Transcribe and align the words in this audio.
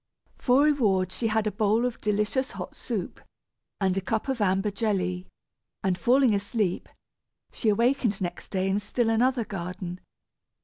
For 0.39 0.63
reward, 0.63 1.11
she 1.11 1.27
had 1.27 1.45
a 1.45 1.51
bowl 1.51 1.85
of 1.85 2.01
delicious 2.01 2.53
hot 2.53 2.75
soup, 2.75 3.21
and 3.79 3.95
a 3.95 4.01
cup 4.01 4.27
of 4.29 4.41
amber 4.41 4.71
jelly, 4.71 5.27
and 5.83 5.95
falling 5.95 6.33
asleep, 6.33 6.89
she 7.51 7.69
awakened 7.69 8.19
next 8.19 8.49
day 8.49 8.67
in 8.67 8.79
still 8.79 9.11
another 9.11 9.45
garden. 9.45 9.99